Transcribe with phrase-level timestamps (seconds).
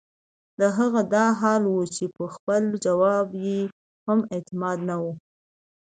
[0.59, 3.59] د هغه دا حال وۀ چې پۀ خپل جواب ئې
[4.07, 5.11] هم اعتماد نۀ وۀ